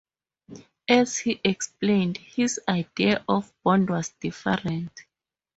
As 0.87 1.19
he 1.19 1.39
explained, 1.43 2.17
his 2.17 2.59
idea 2.67 3.23
of 3.29 3.53
Bond 3.63 3.91
was 3.91 4.09
different. 4.19 4.91